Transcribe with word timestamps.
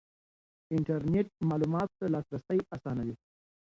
انټرنېټ 0.75 1.27
معلوماتو 1.49 1.97
ته 1.99 2.05
لاسرسی 2.13 2.59
اسانوي. 2.75 3.15